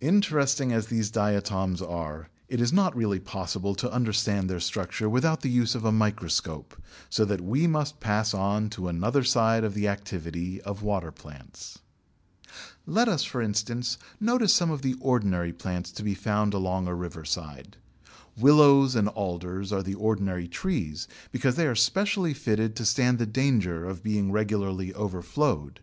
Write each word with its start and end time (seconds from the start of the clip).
Interesting 0.00 0.72
as 0.72 0.88
these 0.88 1.12
diatoms 1.12 1.80
are, 1.80 2.28
it 2.48 2.60
is 2.60 2.72
not 2.72 2.96
really 2.96 3.20
possible 3.20 3.72
to 3.76 3.92
understand 3.92 4.50
their 4.50 4.58
structure 4.58 5.08
without 5.08 5.42
the 5.42 5.48
use 5.48 5.76
of 5.76 5.84
a 5.84 5.92
microscope, 5.92 6.74
so 7.08 7.24
that 7.24 7.40
we 7.40 7.68
must 7.68 8.00
pass 8.00 8.34
on 8.34 8.68
to 8.70 8.88
another 8.88 9.22
side 9.22 9.62
of 9.62 9.74
the 9.74 9.86
activity 9.86 10.60
of 10.62 10.82
water 10.82 11.12
plants. 11.12 11.78
Let 12.84 13.06
us, 13.06 13.22
for 13.22 13.40
instance, 13.40 13.96
notice 14.18 14.52
some 14.52 14.72
of 14.72 14.82
the 14.82 14.94
ordinary 14.98 15.52
plants 15.52 15.92
to 15.92 16.02
be 16.02 16.16
found 16.16 16.52
along 16.52 16.88
a 16.88 16.94
riverside. 16.96 17.76
Willows 18.36 18.96
and 18.96 19.08
Alders 19.10 19.72
are 19.72 19.84
the 19.84 19.94
ordinary 19.94 20.48
trees, 20.48 21.06
because 21.30 21.54
they 21.54 21.68
are 21.68 21.76
specially 21.76 22.34
fitted 22.34 22.74
to 22.74 22.84
stand 22.84 23.20
the 23.20 23.24
danger 23.24 23.84
of 23.88 24.02
being 24.02 24.32
regularly 24.32 24.92
overflowed. 24.96 25.78